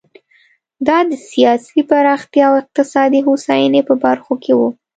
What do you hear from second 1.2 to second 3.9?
سیاسي پراختیا او اقتصادي هوساینې